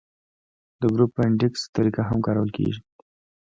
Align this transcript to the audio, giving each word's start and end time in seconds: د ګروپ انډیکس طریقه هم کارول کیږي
د 0.81 0.83
ګروپ 0.93 1.13
انډیکس 1.23 1.61
طریقه 1.75 2.01
هم 2.09 2.19
کارول 2.25 2.49
کیږي 2.57 2.81